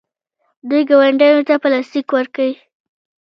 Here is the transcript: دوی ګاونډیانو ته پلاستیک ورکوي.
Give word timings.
دوی 0.69 0.81
ګاونډیانو 0.89 1.47
ته 1.49 1.55
پلاستیک 1.63 2.07
ورکوي. 2.17 2.53